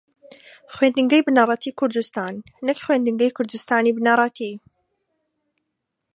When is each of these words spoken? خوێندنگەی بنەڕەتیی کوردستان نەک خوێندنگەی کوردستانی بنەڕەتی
خوێندنگەی 0.73 1.25
بنەڕەتیی 1.27 1.77
کوردستان 1.79 2.33
نەک 2.67 2.77
خوێندنگەی 2.85 3.35
کوردستانی 3.37 3.95
بنەڕەتی 3.97 4.53